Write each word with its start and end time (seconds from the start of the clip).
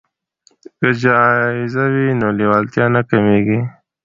که 0.79 0.87
جایزه 1.01 1.83
وي 1.93 2.07
نو 2.19 2.27
لیوالتیا 2.39 2.85
نه 2.95 3.01
کمیږي. 3.09 3.59